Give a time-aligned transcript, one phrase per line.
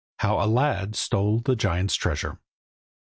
[0.17, 2.39] HOW A LAD STOLE THE GIANT'S TREASURE.